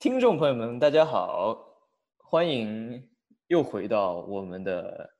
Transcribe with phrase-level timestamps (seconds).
[0.00, 1.58] 听众朋友们，大家好，
[2.16, 3.08] 欢迎
[3.48, 5.10] 又回到我们的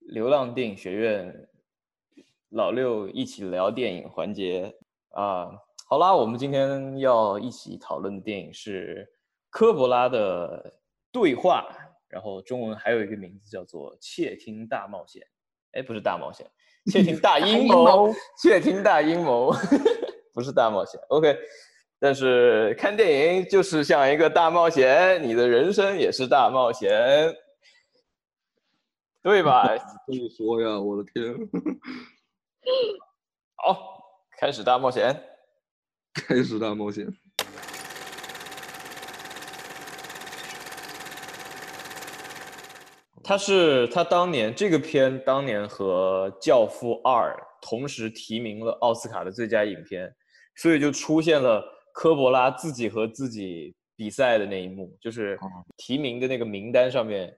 [0.00, 1.48] 流浪电影学院
[2.50, 4.76] 老六一起聊电影环节
[5.10, 5.50] 啊。
[5.88, 9.08] 好啦，我们今天要一起讨论的电影是
[9.50, 10.80] 科博拉的
[11.18, 11.66] 对话，
[12.08, 15.22] 然后中文还有一个名字叫做《窃听大冒险》。
[15.72, 16.46] 哎，不是大冒险，
[16.90, 19.52] 窃听大阴谋， 窃听大阴谋，
[20.32, 21.00] 不是大冒险。
[21.08, 21.36] OK。
[22.00, 26.88] 但是看电影就是像一个大冒险，你的人生也是大冒险，
[29.20, 29.66] 对吧？
[30.06, 31.34] 这么说呀，我的天！
[33.56, 34.00] 好，
[34.38, 35.12] 开始大冒险，
[36.14, 37.04] 开始大冒险。
[43.28, 47.30] 他是他当年这个片当年和《教父二》
[47.68, 50.10] 同时提名了奥斯卡的最佳影片，
[50.56, 51.62] 所以就出现了。
[51.92, 55.38] 科博拉自己和自己比赛的那一幕，就是
[55.76, 57.36] 提名的那个名单上面，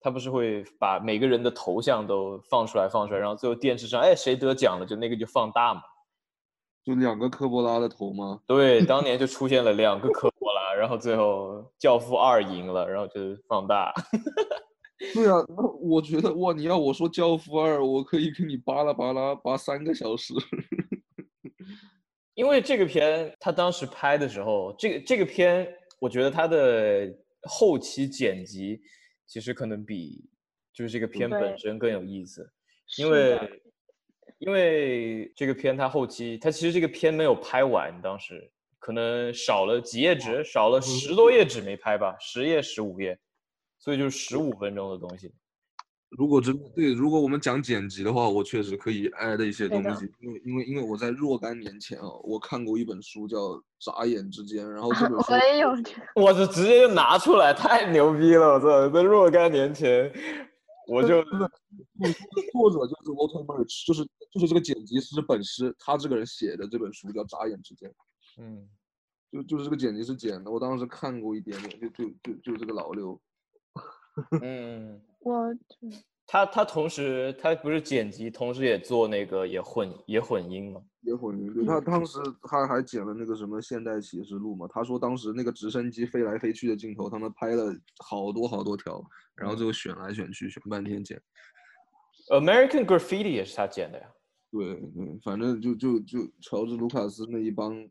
[0.00, 5.80] 他不是会把每个人的头像都放出来放出来，然后最后电视上，哎，谁得奖了，就那个就放大嘛，
[6.84, 8.38] 就两个科波拉的头吗？
[8.46, 13.92] 对，当年就 出现了两个科波拉，然后最后《教父二》赢了，然后就放大。
[15.12, 20.32] 对啊，那我觉得哇，你要我说《教父二》，我可以跟你巴拉巴拉扒三个小时。
[22.34, 25.66] 因为这个片，他当时拍的时候，这个这个片，
[25.98, 27.10] 我觉得他的
[27.42, 28.80] 后期剪辑
[29.26, 30.28] 其实可能比
[30.72, 32.46] 就是这个片本身更有意思，
[32.98, 33.62] 因为
[34.38, 43.18] 因为这个片它后期，它其实这个片没有拍完，当时可能少了几页纸，少了十多页纸没拍吧，十页十五页，
[43.78, 45.32] 所以就是十五分钟的东西。
[46.10, 53.38] 如果真对，如果我们讲剪辑的话，我确实可以 add 一些东西，因为因为因为我在若干年前啊，我看过一本书叫
[53.80, 55.70] 《眨眼之间》，然后这本 书我也有，
[56.14, 58.54] 我就直接就拿出来，太牛逼了！
[58.54, 60.10] 我操，在若干年前，
[60.86, 67.90] 我就作者就是 Walter Murch，就是就是这个剪辑师本师，他这个人写的这本书叫《眨眼之间》，
[68.38, 68.66] 嗯，
[69.32, 73.20] 就就是这个剪辑师剪的，我当时看过一点点，就就就就这个老六。
[74.40, 75.54] 嗯，我
[76.26, 81.54] 他他同时他不是剪辑，同时也做那个也混也混音嘛，也混音。
[81.54, 89.00] 对他当时他还剪了那个什么《现代启示录》嘛，他说当时那个直升机飞来飞去的镜头，他们拍了好多好多条，
[89.36, 91.20] 然后最后选来选去选半天剪。
[92.30, 94.08] American Graffiti 也是他剪的呀。
[94.50, 97.88] 对对，反正就就就乔治卢卡斯那一帮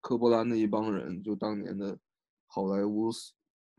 [0.00, 1.98] 科波拉那一帮人，就当年的
[2.46, 3.10] 好莱坞。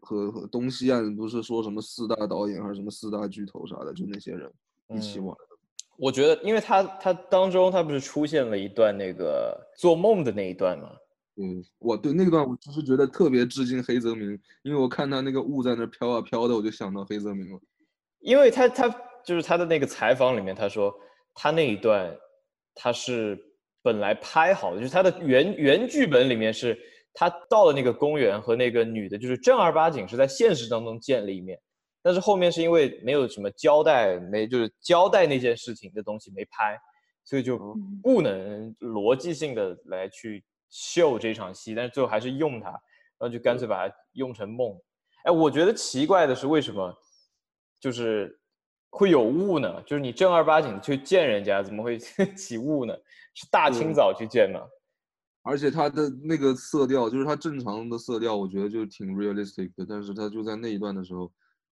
[0.05, 4.49] 和和东西岸不是说什么四大导演还是什么四大巨头啥的，就那些人
[4.89, 5.57] 一起玩的。
[5.97, 10.91] 我觉得，因为他他当中他不是出现了一段那个做梦的那一段吗？
[11.37, 17.59] 嗯，我对那段我就是觉得特别致敬黑泽明，因为我看他那个雾在那飘啊飘的，我就想到黑泽明了。
[18.19, 18.87] 因为他他
[19.25, 20.93] 就是他的那个采访里面他说
[21.33, 22.15] 他那一段
[22.75, 23.37] 他是
[23.81, 26.77] 本来拍好的，就是他的原原剧本里面是。
[27.17, 31.57] 他到了那个公园和那个女的，就是正儿八经是在现实当中见了一面，
[32.03, 36.77] 但是后面是因为没有什么交代，没就是交代那件事情的东西没拍，
[37.23, 37.57] 所以就
[38.03, 44.77] 不能逻辑性的来去秀这场戏，但是最后还是用它，然后就干脆把它用成梦。
[45.23, 46.93] 哎，我觉得奇怪的是为什么
[47.79, 48.37] 就是
[48.89, 49.81] 会有雾呢？
[49.83, 51.97] 就是你正儿八经去见人家，怎么会
[52.35, 52.93] 起雾呢？
[53.33, 54.61] 是大清早去见吗？
[55.47, 59.85] 而且它的那个色调，就是它正常的色调，我觉得就挺 realistic 的。
[59.87, 61.31] 但是它就在那一段的时候，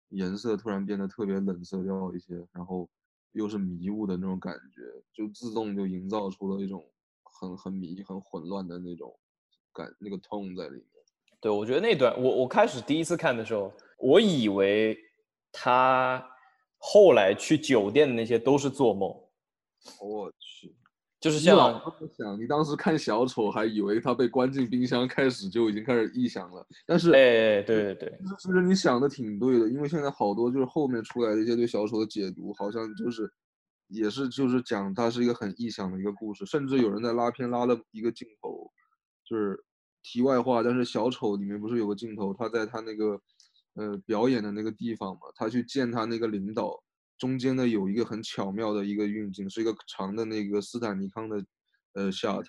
[0.10, 2.90] 颜色突然变得特别冷色调一些，然后
[3.34, 4.82] 又是迷雾的那种感觉，
[5.14, 6.82] 就自动就营造出了一种
[7.24, 9.14] 很很迷、很混乱的那种
[9.74, 10.86] 感，那个 tone 在里面。
[11.42, 14.98] 对，我觉得那段，我我开始第一次看的时候，我以为
[15.52, 16.26] 他
[16.78, 19.14] 后来去酒店的那些都是做梦。
[20.00, 20.74] 我去。
[21.20, 21.82] 就是像
[22.16, 26.64] 想，你当时看小丑还以为他被关进冰箱，开始就已经开始臆想了。
[26.86, 33.28] 但是，哎，对对对，其实你想的挺对的，因为现在好多就是后面出来的一些对小丑的解读，好像就是
[33.88, 38.70] 也是就是讲他是一个很臆想的一个故事，甚至有人在拉片拉了一个镜头，
[39.26, 39.60] 就是
[40.04, 43.20] 题外话，但是小丑里面不是有个镜头，他在他那个
[43.74, 46.80] 呃表演的那个地方嘛，他去见他那个领导。
[47.18, 51.44] 中间呢有一个很巧妙的一个运镜，是一个长的那个斯坦尼康的
[51.94, 52.46] 呃 shot，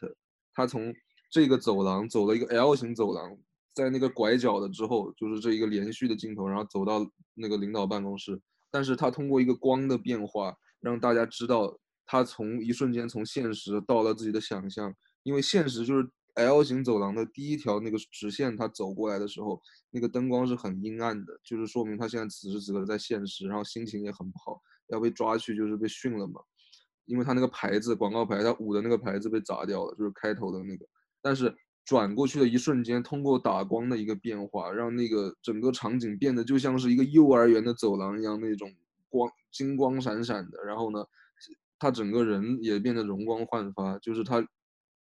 [0.55, 0.95] 他从
[1.31, 3.37] 这个走廊走了一个 L 型走廊，
[3.75, 26.41] 在那个拐角的之后，就是这一个连续的镜头，然后走到那个领导办公室，但是他通过一个光的变化，让大家知道他从一瞬间从现实到了自己的想象，因为现实就是 L 型走廊的第一条那个直线，他走过来的时候，那个灯光是很阴暗的，就是说明他现在此时此刻在现实，然后心情也很不好，要被抓去就是被训了嘛。
[27.07, 30.87] 因为他那个牌子广告牌，他捂的那个牌子被砸掉了，就是开头的那个。
[31.23, 31.55] 但是
[31.85, 38.71] 转过去的一瞬间，通过打光的一个变化，让那个整个场景变得就像是一个幼儿园的走廊一样，那种
[39.09, 40.63] 光金光闪闪的。
[40.65, 41.03] 然后呢，
[41.79, 44.47] 他整个人也变得容光焕发，就是他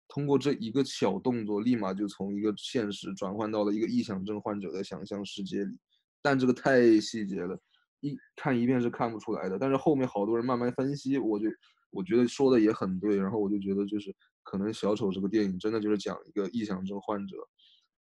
[0.08, 5.78] 通过这一个小动作，立马就从一个现实转换到了一个臆想症患者的想象世界里。
[6.22, 7.60] 但这个太细节了，
[8.02, 9.58] 一看一遍是看不出来的。
[9.60, 11.48] 但是后面好多人慢慢分析，我就。
[11.90, 14.14] 我觉得说的也很对，然后我就觉得就是
[14.44, 17.38] 可能小丑这个电影真的就是讲一个臆想症患者，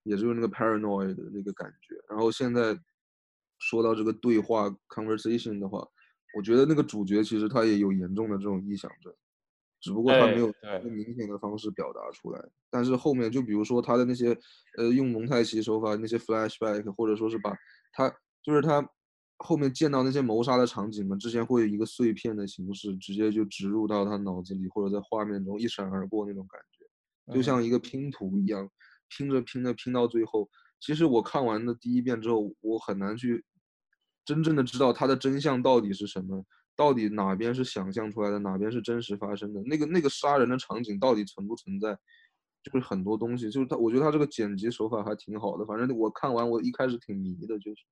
[0.05, 1.95] 也就是那个 paranoid 的那个感觉。
[2.09, 2.77] 然后现在
[3.59, 5.87] 说到这个对话 conversation 的话，
[6.35, 9.15] 我觉得那个主角其实他也有严重的这种臆想症，
[9.85, 10.51] 只不过他没有
[10.83, 12.43] 用明显的方式表达出来。
[12.71, 14.37] 但是后面就比如说他的那些
[14.79, 17.55] 呃用蒙太奇手法那些 flashback，或者说是把
[17.93, 18.09] 他
[18.43, 18.89] 就是他。
[19.39, 28.71] 后面见到那些谋杀的场景嘛，之前会有一个碎片的形式直接就植入到他脑子里，或者在画面中一闪而过那种感觉，就像一个拼图一样，
[29.09, 30.49] 拼着拼着拼到最后。
[30.79, 33.45] 其实我看完的第一遍之后，我很难去
[34.25, 39.63] 真正的知道它的真相到底是什么，到底哪边是想象出来的，哪边是真实发生的。
[39.65, 41.97] 那个那个杀人的场景到底存不存在？
[42.63, 45.67] 就是很多东西，就是他，我觉得他这个剪辑手法还挺好的。
[45.67, 47.83] 反正我看完，我一开始挺迷的，就是。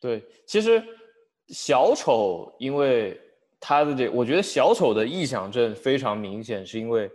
[0.00, 0.82] 对，其实
[1.48, 3.20] 小丑，因为
[3.60, 7.10] 他的这，我觉得小丑的臆想症非常明显，是因为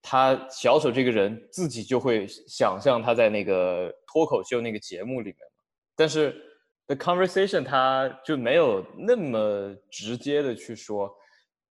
[0.00, 5.36] 他小丑这个人自己就会想象他在那个脱口秀那个节目里面
[5.94, 6.34] 但是
[6.88, 11.08] The Conversation 他就没有那么直接的去说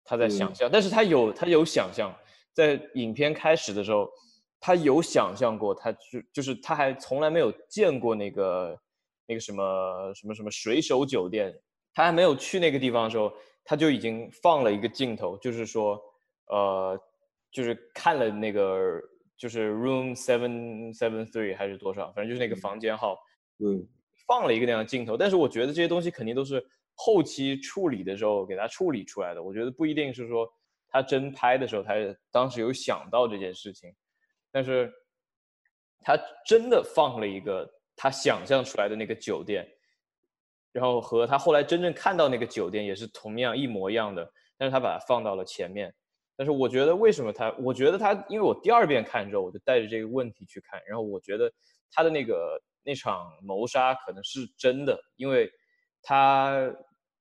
[0.03, 2.13] 他在想象，但是他有他有想象，
[2.53, 4.09] 在影片开始的时候，
[4.59, 8.77] 他有想象过，他就就是他还从来没有见过那个。
[9.25, 11.57] 那个什么什么什么水手酒店，
[11.93, 13.31] 他还没有去那个地方的时候，
[13.63, 15.97] 他就已经放了一个镜头，就是说，
[16.47, 16.99] 呃，
[17.49, 19.01] 就是看了那个
[19.37, 23.17] 就是 room seven seven three 还是多少，反正就是那个房间号，
[23.57, 23.87] 对，
[24.27, 25.15] 放了一个那样的镜头。
[25.15, 26.65] 但是我觉得这些东西肯定都是
[26.95, 30.47] 后期处理的时候给他处理出来的，我觉得不一定是说
[30.89, 31.93] 他真拍的时候他
[32.31, 33.93] 当时有想到这件事情，
[34.51, 34.91] 但是
[36.01, 37.69] 他真的放了一个。
[37.95, 39.63] 他想象出来的那个酒店，
[40.71, 44.27] 然后和他后来真正看到那个酒店也是同样一模一样的，
[44.57, 45.93] 但是他把它放到了前面。
[46.35, 47.55] 但是我觉得为什么他？
[47.59, 51.53] 我觉得他，因为我第二遍看之后，我就带着这个问题去看，然后我觉得
[51.91, 55.49] 他的那个那场谋杀可能是真的，因为
[56.01, 56.71] 他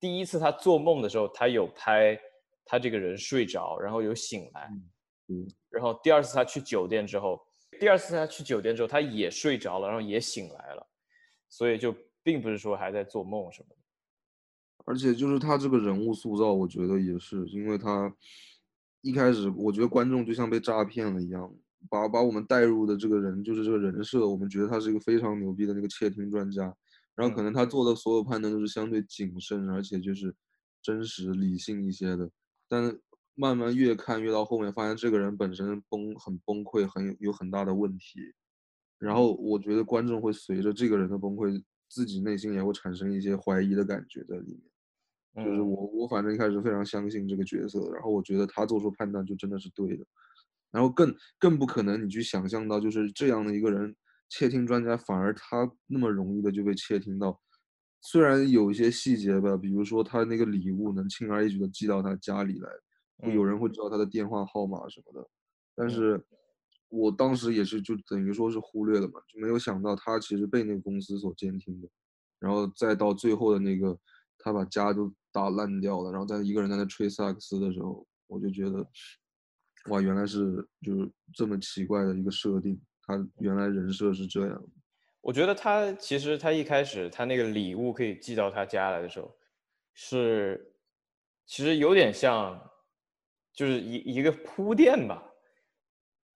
[0.01, 2.19] 第一次他做梦的时候，他有拍
[2.65, 4.69] 他这个人睡着，然后有醒来，
[5.29, 7.41] 嗯，然后第二次他去酒店之后。
[7.81, 10.87] 第二次他去酒店之后，他也睡着了，然后也醒来了，
[11.49, 11.93] 所以就
[12.23, 13.77] 并不是说还在做梦什么的。
[14.85, 18.15] 而且就是他这个人物塑造，我觉得也是，因为他
[19.01, 21.53] 一开始我觉得观众就像被诈骗了一样，
[21.89, 26.75] 把把我们带入的这个人就是这个人设，我们觉得他是一个非常牛逼的那个窃听专家，
[27.15, 30.35] 然后可能他做的所有判断都是相对谨慎，而且就是
[30.81, 32.31] 真实理性一些的，
[32.69, 32.99] 但。
[33.35, 38.21] 慢慢越看越到后面，发现这个人本身崩很崩溃，很有有很大的问题。
[38.99, 44.61] 然后我觉得观众会随着这个人的崩溃，自己内心也会产生一些怀疑的感觉在里
[45.33, 45.47] 面。
[45.47, 50.05] 就是我我反正一开始非常相信这个角色，然后我觉得他做出判断就真的是对的。
[50.73, 53.95] 然后更更不可能你去想象到就是这样的一个人，
[54.29, 57.41] 窃听专家反而他那么容易的就被窃听到。
[58.01, 62.69] 虽然有一些细节吧，比如说他那个礼物能轻而易举的寄到他家里来。
[63.33, 65.29] 有人会知道他的电话号码什么的，
[65.77, 66.21] 但是
[66.89, 71.89] 我当时也是就等于说是忽略了嘛，就没有想到他其实被那个公司所监听的，
[72.41, 73.97] 然后再到最后的那个
[74.39, 78.85] 他把家都打烂掉了，然后在一个人在那吹萨克斯的时候，我就觉得，
[79.91, 84.63] 哇，原来是就是这么奇怪的一个设定，他原来人设是这样。
[85.21, 89.37] 我觉得他其实他一开始他那个礼物可以寄到他家来的时候，
[89.95, 90.75] 是
[91.47, 92.61] 其实有点像。
[93.55, 95.23] 就是一一个铺垫吧，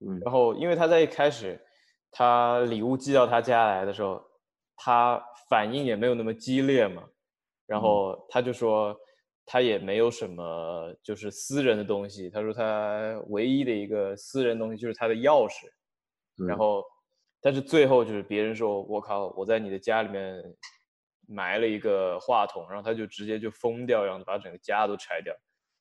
[0.01, 1.59] 嗯，然后因为他在一开始，
[2.11, 4.23] 他礼物寄到他家来的时候，
[4.77, 7.03] 他反应也没有那么激烈嘛，
[7.65, 8.95] 然后他就说
[9.47, 15.71] 他也没有什么就是私人的东西，他说他唯一的一个私人东西就是他的钥匙，
[16.47, 16.85] 然后
[17.41, 20.43] 但是最后就是别人说我靠，我在你的家里面
[21.29, 25.33] 埋了一个话筒，然后他就直接就疯掉，然后把整个家都拆掉。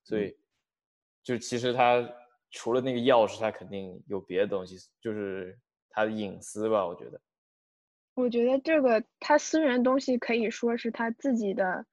[0.03, 0.37] 所以
[1.23, 2.07] 就其实他
[2.51, 5.57] 除了那个钥匙，他肯定有别的东西，就是
[5.89, 7.19] 他的隐私吧，我觉得。
[8.13, 11.85] 我觉得这个他私人东西可以说是他自己的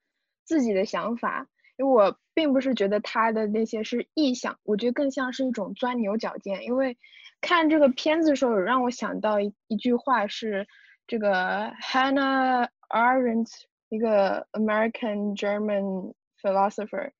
[0.44, 6.62] 自己的想法，因为我并不是觉得他的那些是臆想，我觉得更像是一种钻牛角尖。
[6.64, 6.96] 因为
[7.40, 10.66] 看这个片子的时候，让我想到一一句话是
[11.06, 13.50] 这个 Hannah Arendt
[13.88, 17.10] 一个 American German philosopher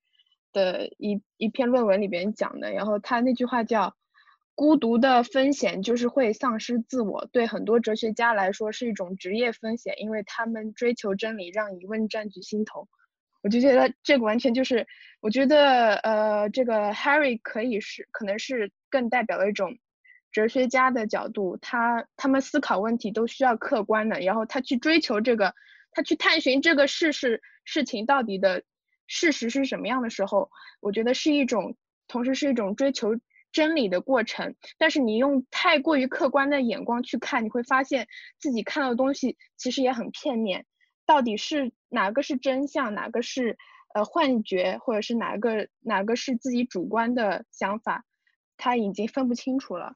[0.51, 3.95] 的一一篇论文里边讲的，然后他那句话叫。
[4.55, 12.87] 孤独的风险就是会丧失自我，对很多哲学家来说是一种职业风险，因为他们追求真理，让疑问占据心头。
[13.43, 14.87] 我就觉得这个完全就是，
[15.19, 19.77] 我觉得呃，这个 Harry 可以是，可能是更代表了一种
[20.31, 25.53] 哲学家的角度，他他们思考问题都需要客观的，然后他去追求这个，
[25.91, 28.63] 他去探寻这个事事事情到底的
[29.05, 31.75] 事实是什么样的时候，我觉得是一种，
[32.07, 33.15] 同时是一种追求。
[33.51, 38.07] 真理的过程，但是你用太过于客观的眼光去看，你会发现
[38.39, 40.65] 自己看到的东西其实也很片面。
[41.05, 43.57] 到底是哪个是真相，哪个是
[43.93, 48.05] 呃幻觉，或者是哪个哪个是自己主观的想法，
[48.57, 49.95] 他已经分不清楚了。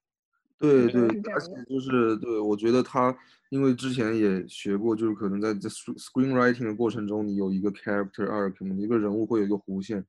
[0.60, 3.16] 对对，而且就是对我觉得他，
[3.50, 10.04] 因为之前也学过，就是可能在这 screenwriting 的过程中，你有一个 character arc，一个人物会有一个弧线，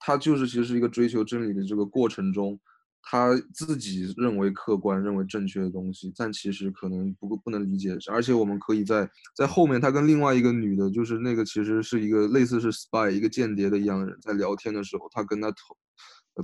[0.00, 2.58] 他就是其实是一个追求真理的这个过程中。
[3.04, 7.96] 他自己认为客观、认为正确的东西，但其实可能不不能理解。
[8.10, 15.76] 而且我们可以在在后面，他跟另外一个女的，就是那个其实是一个类似是 spy 一个间谍的一样的人，在聊天的时候，他跟他同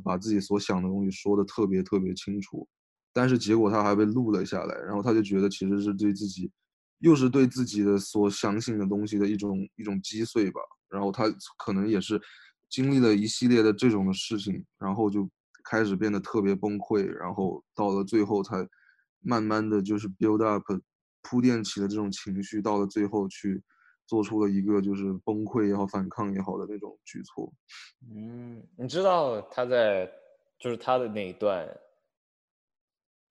[0.02, 2.68] 把自己所想的东西说的特别特别清楚，
[3.12, 6.50] 但是结果他还被录了下来，然后他就觉得其实是对自己，
[6.98, 10.60] 又是对自己的所相信的东西的一种一种击碎吧。
[10.90, 11.24] 然后他
[11.56, 12.20] 可能也是
[12.68, 15.30] 经历了一系列的这种的事情，然后就。
[15.68, 18.66] 开始变得特别崩溃，然后到了最后才
[19.20, 20.64] 慢慢的就是 build up
[21.20, 23.62] 铺垫起的这种情绪，到了最后去
[24.06, 27.52] 做出了一个就是崩溃也好、反抗也好的那种举措。
[28.10, 30.10] 嗯，你知道他在
[30.58, 31.68] 就是他的那一段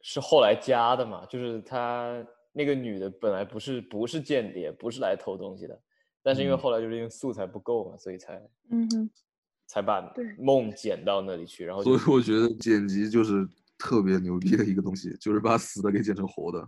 [0.02, 1.26] 是后来加的嘛？
[1.26, 5.82] 就是他那个女的本来不是不是间谍，不是来偷东西的，
[6.22, 8.36] 但是因为后来就是因为素材不够嘛，所以才
[8.70, 9.10] 嗯哼。
[9.68, 10.02] 才把
[10.40, 13.46] 梦剪到那里去，然后所以我觉得剪辑就是
[13.78, 16.68] 特别牛逼的一个东西，就是把死的给剪成活的。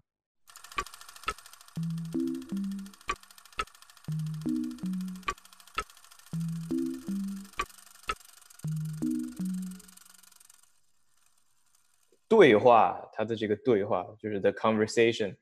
[12.28, 15.36] 对话，他的这个对话就是 the conversation，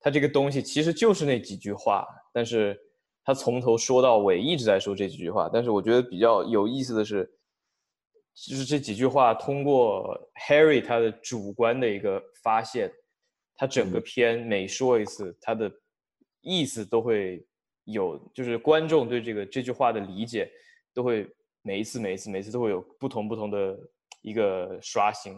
[0.00, 2.80] 他这个东西其实就是那几句话，但是。
[3.24, 7.24] 他从头说到尾一直在说这几句话，但是我觉得比较有意思的是，
[8.34, 12.90] 就是这几句话通过 Harry 他的主观的一个发现，
[13.54, 15.70] 他整个片每说一次，他的
[16.40, 17.46] 意思都会
[17.84, 20.50] 有，就是观众对这个这句话的理解
[20.92, 21.24] 都会
[21.62, 23.78] 每一次每一次每次都会有不同不同的
[24.22, 25.32] 一个刷新。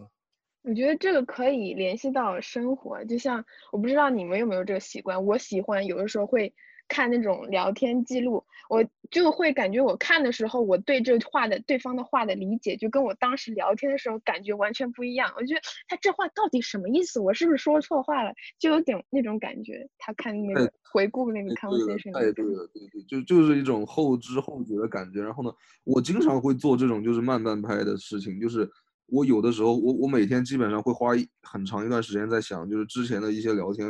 [0.62, 6.50] 我觉得这个可以联系到生活，就像我不知道你们有没有这个习惯，我喜欢有的时候会。
[6.88, 15.33] 看那种聊天记录，我就会感觉我看的时候，我对这话的对方的话的理解，就跟我当时聊天的时候感觉完全不一样。
[15.37, 17.19] 我觉得他这话到底什么意思？
[17.21, 18.33] 我是不是说错话了？
[18.59, 19.88] 就有点那种感觉。
[19.99, 25.23] 他看那个回顾那个 conversation，太对了，对对，就就是一种后知后觉的感觉。
[25.23, 25.50] 然后呢，
[25.85, 28.69] 我经常会做这种就是慢半拍的事情，就是
[29.07, 31.12] 我有的时候，我我每天基本上会花
[31.43, 33.88] 很长一段时间在想，就是之前的一些聊天。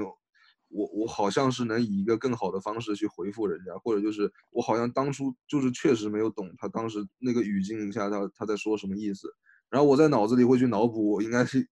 [0.74, 9.28] 我我好像是能以一个更好的方式去回复人家，或者就是我好像当初就是确实没有懂他当时那个语境下他他在说什么意思，
[9.70, 11.68] 然后我在脑子里会去脑补我应该是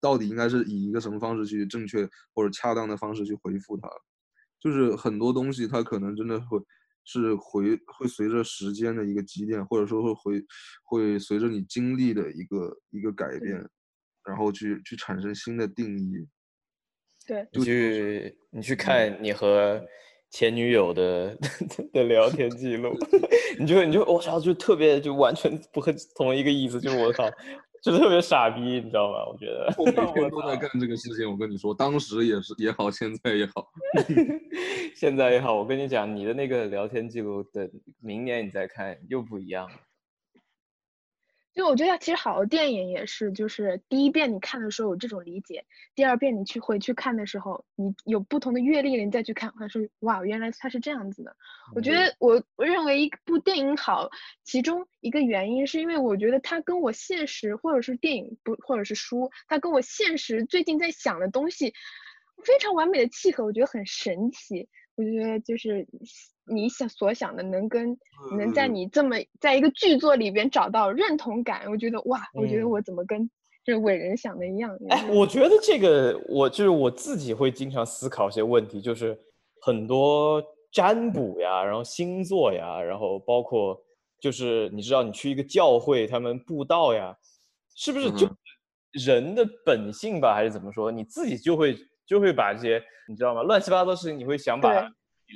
[0.00, 3.88] 到底应该是以一个什么方式去正确或者恰当的方式去回复他，
[4.60, 6.60] 就是很多东西它可能真的会
[7.04, 10.46] 是回会随着时间的一个积淀，或者说会回
[10.82, 13.68] 会随着你经历的一个一个改变，
[14.24, 16.28] 然后去去产生新的定义。
[17.26, 19.80] 对，你去你去看你和
[20.30, 21.36] 前女友的
[21.92, 22.96] 的聊天记录，
[23.58, 27.28] 你就你就我操，就特别就完全不和同一个意思，就是我靠，
[27.82, 29.18] 就特别傻逼，你知道吗？
[29.26, 31.30] 我觉得我每天都在干这个事情。
[31.30, 33.66] 我跟你说，当时也是也好，现在也好，
[34.96, 35.54] 现在也好。
[35.54, 39.76] 我跟你讲，你的那个聊天记录，等明年你再看又不一样了。
[41.54, 51.36] 就我觉得其实好的电影也是，就是第一遍你看的时候有这种理解，第二遍你去回去看的时候，你有不同的阅历了，你再去看，还是哇，原来它是这样子的。
[51.74, 54.08] 我觉得我我认为一部电影好，
[54.44, 61.74] 其中一个原因是因为我觉得它跟我现实或者是电影不或者是书，它跟我现实最近在想的东西
[62.44, 64.68] 非常完美的契合，我觉得很神奇。
[64.94, 65.86] 我觉得就是
[66.44, 67.96] 你想所想的，能跟
[68.36, 73.30] 能在你这么在一个剧作里边找到认同感，我觉得哇，我觉得我怎么跟
[73.64, 74.76] 这伟人想的一样？
[74.90, 79.18] 哎，我觉得这个我就是我自己会经常思考一些问题，就是
[79.62, 83.80] 很多占卜呀，然后星座呀，然后包括
[84.20, 87.16] 就是你知道你去一个教会，他们布道呀，
[87.76, 88.28] 是不是就
[88.92, 90.92] 人的本性吧，还是怎么说？
[90.92, 91.74] 你自己就会。
[92.12, 93.42] 就会把这些你知道吗？
[93.42, 94.86] 乱七八糟的事情，你会想把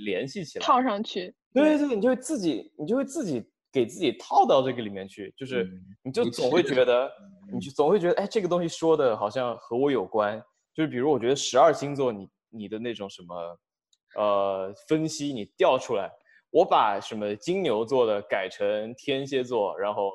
[0.05, 1.35] 联系起来，套上去。
[1.55, 3.43] 对对，你就会自己，你就会自己
[3.73, 5.67] 给自己套到这个里面去，就是
[6.03, 7.11] 你就总会觉得，
[7.51, 10.39] 你就总会觉得，哎，这个东西说的好像和我有关。
[10.75, 13.59] 就是比如，我觉得十二星座，你你的那种什么，
[14.19, 16.11] 呃，分析你调出来，
[16.51, 20.11] 我把什么金牛座的改成天蝎座，然后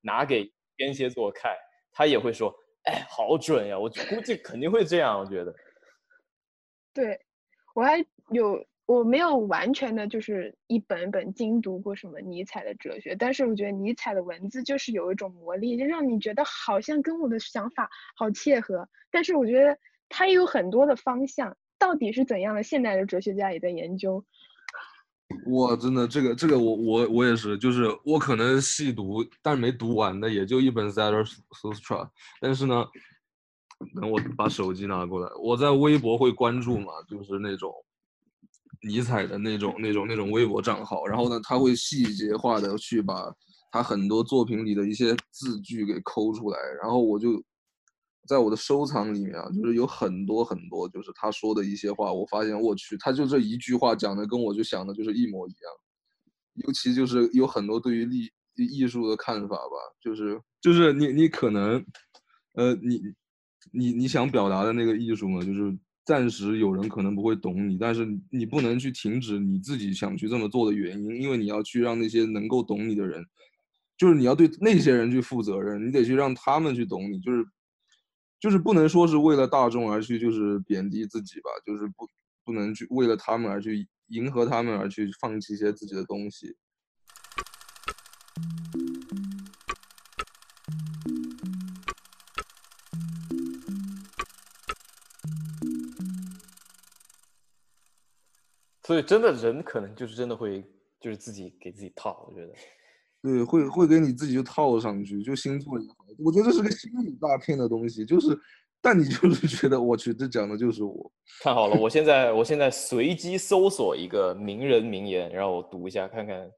[0.00, 1.54] 拿给天蝎座看，
[1.92, 2.52] 他也会说，
[2.86, 3.78] 哎，好准呀！
[3.78, 5.54] 我估计肯定会这样，我觉得。
[6.92, 7.20] 对，
[7.74, 18.88] 我还有我没有完全的，就是一本本精读过什么尼采的哲学，但是我觉得尼采的文字就是有一种魔力，就让你觉得好像跟我的想法好切合。
[19.12, 19.78] 但是我觉得
[20.08, 22.62] 他有很多的方向，到底是怎样的？
[22.64, 24.24] 现代的哲学家也在研究。
[25.46, 32.84] 哇，真的，这个这个我我我也是，就是我可能细读，但是没读完的也就一本 Zarathustra，但是呢。
[33.94, 37.72] 等我把手机拿过来，我在微博会关注嘛，就是那种
[38.82, 41.06] 尼采的那种、那种、那种微博账号。
[41.06, 43.34] 然后呢，他会细节化的去把
[43.72, 46.58] 他很多作品里的一些字句给抠出来。
[46.82, 47.42] 然后我就
[48.28, 52.12] 在我的收藏里面啊，就是有很多很多，就是他说的一些话。
[52.12, 55.72] 我发现，我去，他就这一句话讲的跟我就想的就是一模一样。
[56.66, 61.82] 尤其就是有很多对于艺艺术的看法吧，就是就是你你可能，
[62.54, 63.00] 呃，你。
[63.72, 73.24] 你你想表达的那个艺术呢，就是暂时有人可能不会懂你，但是你不能去停止你自己想去这么做的原因，因为你要去让那些能够懂你的人，
[73.96, 77.46] 就是你要对那些人去负责任，你得去让他们去懂你，就是
[78.40, 82.08] 就是不能说是为了大众而去就是贬低自己吧，就是不
[82.44, 86.56] 不能去为了他们而去迎合他们而去放弃一些自己的东西。
[98.90, 100.64] 所以，真的人可能就是真的会，
[100.98, 102.26] 就是自己给自己套。
[102.28, 102.52] 我觉得，
[103.22, 108.04] 对，会会给你自己就套上去，就星座也好，我觉得这是个心理大片的东西。
[108.04, 108.36] 就是，
[108.80, 111.12] 但你就是觉得，我去，这讲的就是我。
[111.40, 116.50] 看好了，我现在我现在随机搜索一个名人名言，然后我读一下，看看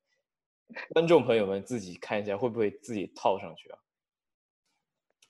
[0.95, 3.79] 观众朋友们自己看一下会不会自己套上去啊？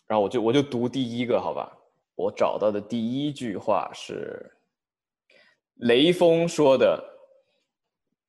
[0.07, 1.77] 然后我就我就读第一个，好吧？
[2.15, 4.49] 我找到的第一句话是。
[5.77, 7.03] 雷锋说的：“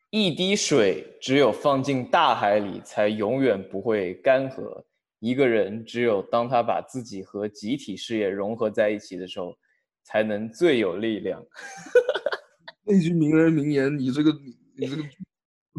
[0.10, 4.84] 一滴水只有放进大海里，才永远不会干涸。
[5.20, 9.56] 一个人只有当他把自己和集体事业融合在一起的时候，
[10.04, 11.44] 才能最有力量。
[12.86, 14.32] ”那句名人名言，你这个
[14.76, 15.04] 你这个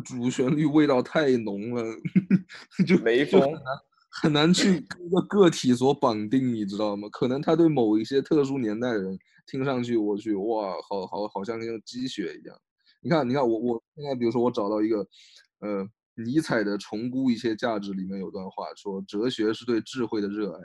[0.04, 1.84] 主旋律味道太浓了，
[2.86, 3.40] 就雷锋
[4.08, 7.08] 很难去跟一个个体所绑定，你知道吗？
[7.10, 9.18] 可能他对某一些特殊年代的人。
[9.46, 12.56] 听上去我去哇，好好好像那种积雪一样。
[13.00, 15.06] 你看，你看我我现在比如说我找到一个，
[15.58, 20.62] 呃，尼采的《重估一切价值》里面有段话说：哲学是对智慧的热爱，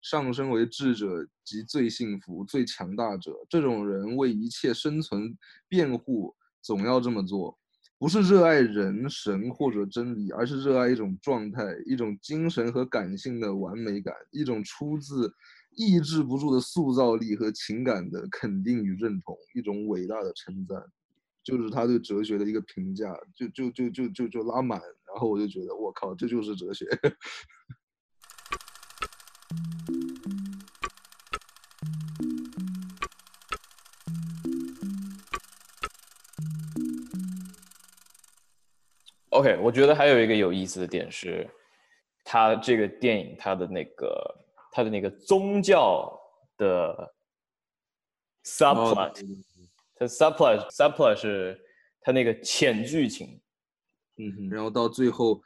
[0.00, 3.32] 上升为智者即最幸福、最强大者。
[3.48, 5.36] 这种人为一切生存
[5.68, 7.58] 辩护，总要这么做，
[7.98, 15.34] 不是热爱人神或者真理，而是热爱一种状态，一种精神和感性的完美感，一种出自。
[15.76, 20.84] 抑制不住的塑造力和情感的肯定与认同，一种伟大的称赞，
[21.42, 26.86] 就是他对哲学的一个评价，就就就就就就拉满，然后我就觉得我靠，这就是哲学。
[39.30, 41.48] OK，我觉得还有一个有意思的点是，
[42.24, 44.39] 他这个电影他的那个。
[44.70, 46.18] 他的那个宗教
[46.56, 47.14] 的
[48.44, 49.44] subplot，
[49.96, 51.60] 他 subplot subplot 是
[52.00, 53.40] 他那个浅剧情，
[54.16, 55.42] 嗯哼，然后到最后，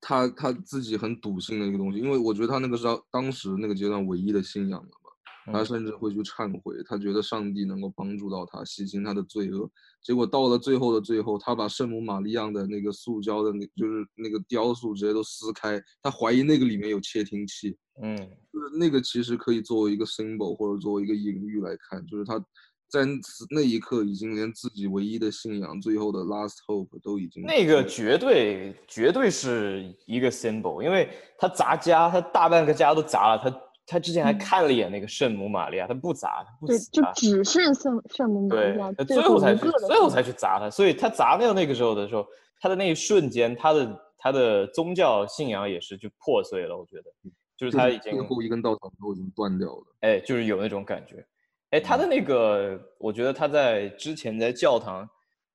[0.00, 4.88] 他他自己很笃信的一个东西，因为我觉得他那个是他当时那个阶段唯一的信仰了。
[5.02, 5.03] 嘛。
[5.46, 5.66] 他嗯。
[5.66, 9.70] 甚至会去忏悔，他觉得上帝能够帮助到他，洗清他的罪恶。
[10.02, 18.16] 结果到了最后的最后，他把圣母玛利亚的那个塑胶的那，就是那个雕塑直接都撕开，他怀疑那个里面有窃听器，嗯，
[18.52, 22.38] 就是那个其实可以作为一个 symbol 或者作为一个隐喻来看，就是他
[22.86, 33.50] 在此那一刻已经连自己唯一的信仰，最后的 last hope 都已经那个绝对绝对是一个 symbol，因为他砸家，他大半个家都砸了，他
[33.86, 42.26] 他之前还嗯看了一眼那个圣母玛利亚，他不砸，他不砸，就只剩圣圣母玛利亚，他最后才最后才去砸他，所以他砸掉那个时候的时候，
[42.60, 47.12] 他的那一瞬间，他的他的宗教信仰也是就破碎了，我觉得，
[47.56, 49.84] 就是他已经最后一根稻草都已经断掉了。
[50.00, 51.24] 哎，就是有那种感觉。
[51.70, 55.08] 哎，他的那个，我觉得他在之前在教堂，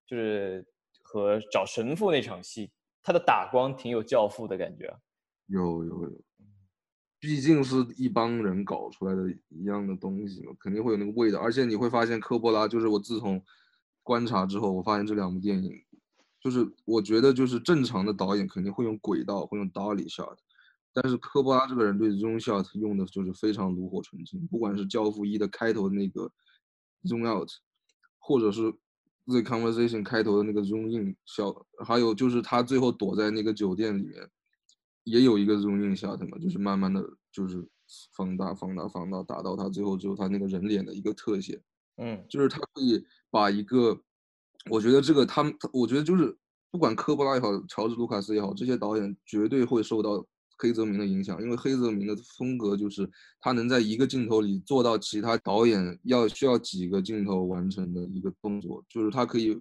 [0.05, 0.65] 就是
[1.01, 2.69] 和找神父那场戏，
[3.01, 4.97] 他的打光挺有教父的感觉啊。
[5.47, 6.11] 有有有，
[7.19, 11.39] 毕竟是一帮人搞出来的一样的东西嘛，肯定会有那个味道。
[11.39, 13.43] 而且你会发现，科波拉就是我自从
[14.03, 15.73] 观察之后，我发现这两部电影，
[16.39, 20.37] 就是我觉得就是正常的导演肯定会用轨道，会用 dolly shot，
[20.93, 26.31] 但是科波拉这个人对 zoom shot 用的就是非常炉火纯青，不管是《教父一》的开头的那个
[27.03, 27.49] zoom out，
[28.17, 28.71] 或者是
[29.25, 34.29] The Conversation 开头的那个 zoom in shot，还有就是他最后躲在那个酒店里面。
[35.03, 37.67] 也有一个 zoom in shot 嘛，就是慢慢的就是
[38.15, 41.59] 放大、放大、放大，打到他最后只有他那个人脸的一个特写，
[41.97, 43.99] 嗯就是他可以把一个，
[44.69, 46.37] 我觉得这个他们，我觉得就是
[46.69, 50.23] 不管科波拉也好，乔治卢卡斯也好，这些导演绝对会受到
[50.57, 53.09] 黑泽明的影响，因为黑泽明的风格就是
[53.39, 59.59] 他能在一个镜头里做到其他导演要需要几个镜头完成的一个动作，就是他可以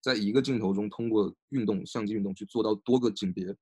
[0.00, 3.54] 在一个镜头中通过运动相机运动去做到多个景别。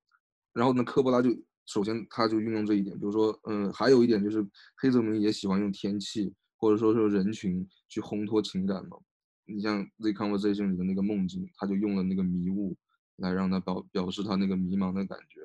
[0.59, 1.31] 然后呢，科波拉就
[1.67, 4.45] 首先他就运用这一点，比如说，嗯，还有一点就是
[4.77, 8.97] 黑泽明也喜欢用天气或者说是人群去烘托情感嘛。
[9.45, 12.77] 你像《The Conversation》里的那个梦境，他就用了那个迷雾
[13.19, 15.41] 来让他表表示他那个迷茫的感觉。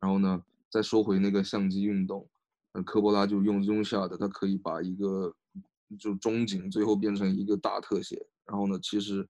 [0.00, 2.26] 然后呢，再说回那个相机运动，
[2.72, 5.34] 呃，科波拉就用 zoom shot，他可以把一个
[5.98, 8.26] 就中景最后变成一个大特写。
[8.46, 9.28] 然后呢，其实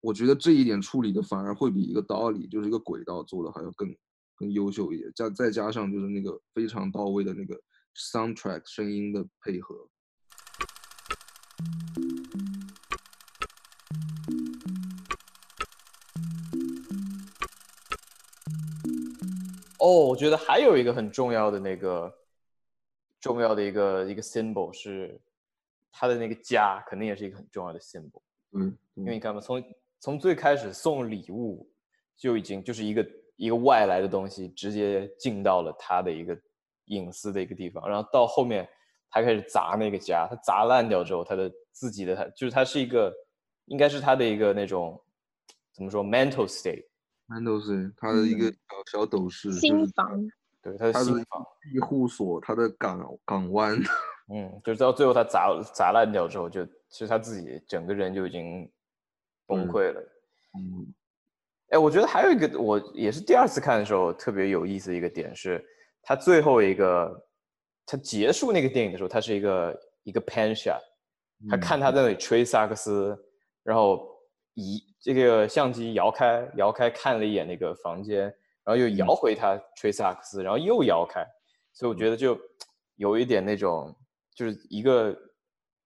[0.00, 3.94] 我觉得这一点处理的反而会比一个道理，就是一个轨道做的还要更
[4.40, 5.12] 更优秀一点。
[5.14, 7.60] 加再加上就是那个非常到位的那个
[7.94, 9.86] soundtrack 声音的配合。
[19.78, 22.12] 哦，我觉得还有一个很重要的那个
[23.18, 25.18] 重要的一个一个 symbol 是
[25.90, 28.20] 他的那个家，肯定也是一个很重要的 symbol。
[28.52, 29.62] 嗯，因为你看嘛，从
[29.98, 31.66] 从最开始送礼物
[32.14, 33.02] 就已经就是一个
[33.40, 36.38] 一个外来的东西，直接进到了他的一个
[36.84, 38.68] 隐私的一个地方，然后到后面
[39.10, 43.10] 他开始砸那个家，他砸烂掉之后，他的自己的他就是他是一个
[43.64, 45.02] 应该是他的一个那种
[45.72, 48.56] 怎么说？mental state，mental state，他的一个嗯。
[48.92, 50.06] 小小斗室，就是心房，
[50.62, 53.74] 对他的他的心房，庇护所，他的港港湾。
[54.32, 58.70] 嗯，就是到最后他砸砸烂掉之后，就其实他自己整个人就已经
[59.46, 59.68] 崩嗯。
[59.68, 60.00] 溃了。
[60.58, 60.94] 嗯，
[61.70, 65.64] 哎，我觉得还有一个，我也是第二次看的时候特别有意思的一个点是，
[66.02, 67.28] 他最后一个，
[67.86, 70.80] 他结束那个电影的时候，他是一个一个 pan shot，
[71.48, 73.16] 他嗯看他在那里吹萨克斯，
[73.62, 74.04] 然后
[74.54, 78.22] 移这个相机摇开摇开看了一眼那个房间，
[78.64, 81.24] 然后又摇回他吹萨克斯，然后又摇开，
[81.72, 82.36] 所以我觉得就
[82.96, 83.94] 有一点那种，
[84.34, 85.16] 就是一个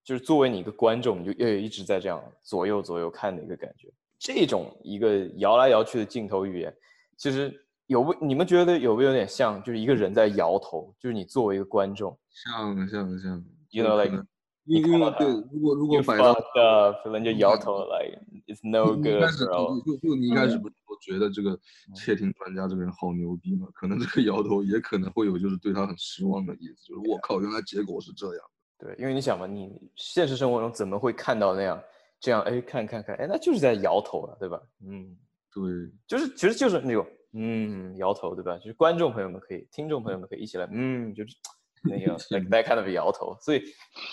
[0.03, 3.93] 就是作为你一个观众，你就又一直在这样左右左右看的一个感觉。
[4.25, 6.75] 这种一个摇来摇去的镜头语言，
[7.19, 7.55] 其实
[7.89, 14.27] 有不你们觉得有没有点像，就是一个人在摇头，就是你作为一个观众像像像 You know, like，能
[14.65, 19.85] 因为对，如果如果摆到 up，然后就摇头，like it's no good, 开始 bro。
[19.85, 21.61] 就就就你一开始嗯不是说觉得这个
[21.95, 23.69] 窃听专家这个人好牛逼吗？
[23.75, 28.45] 可能这个摇头也可能会有就是对他很失望的意思，就是我靠，原来结果是这样。
[28.79, 31.79] 对，因为你想嘛，你现实生活中怎么会看到那样
[32.25, 32.41] 这样？
[32.41, 34.59] 哎，看看看，哎，那就是在摇头了，对吧？
[34.83, 35.15] 嗯，
[35.53, 35.63] 对，
[36.07, 38.57] 就是其实就是那种嗯摇头，对吧？
[38.57, 41.37] 就是观众朋友们可以，听众朋友们可以一起来嗯，就是
[41.85, 43.63] 那个 like that kind of 摇头，所以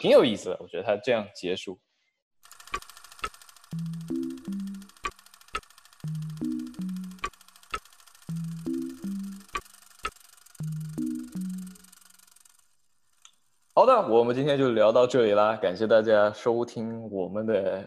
[0.02, 0.58] 挺有意思的。
[0.60, 1.80] 我觉得他这样结束。
[13.73, 17.81] 好的，我们今天就聊到这里啦，感谢大家收听我们的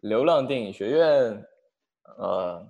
[0.00, 1.44] 流浪电影学院。
[2.16, 2.66] 呃，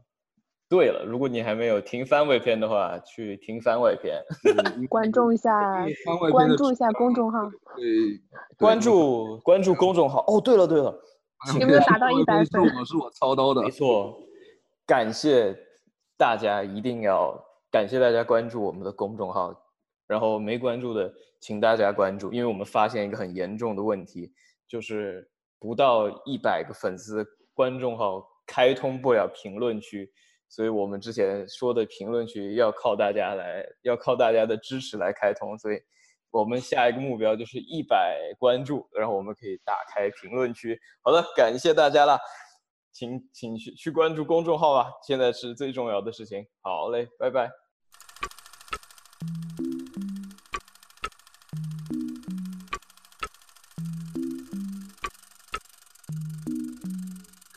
[0.69, 4.21] 对了，如果你还没有听番外篇的话，去听番外篇，
[4.89, 5.87] 关注一下，
[6.33, 7.39] 关注一下公众号。
[7.77, 8.21] 对，
[8.59, 10.25] 关注关注公众号。
[10.27, 10.93] 哦，对了对了，
[11.61, 14.19] 有没有达到一百分是我是我操刀的没，错，
[14.85, 15.57] 感谢
[16.17, 17.33] 大家，一定要
[17.71, 19.55] 感谢大家关注我们的公众号，
[20.11, 24.33] 然后没关注的，请大家关注，因为我们发现一个很严重的问题，
[24.67, 30.11] 就是不到一百个粉丝，观众号开通不了评论区，
[30.49, 35.81] 所以我们之前说的评论区要靠大家来，要靠大家的支持来开通，所以
[36.33, 40.77] 我们下一个目标就是一百关注，然后我们可以打开评论区。
[41.03, 42.19] 好的，感谢大家啦，
[42.91, 46.45] 请请去去关注公众号吧，现在是最重要的事情。
[46.63, 47.60] 好嘞，拜拜。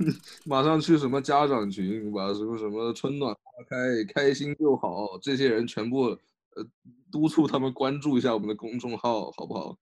[0.46, 6.18] 马上去什么家长群，把什么什么春暖花开，开心就好，这些人全部
[6.56, 6.66] 呃
[7.12, 9.78] 督促他们关注一下我们的公众号，好不好？